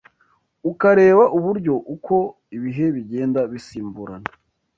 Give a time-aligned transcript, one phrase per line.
[0.71, 2.15] ukareba uburyo uko
[2.55, 4.29] ibihe bigenda bisimburana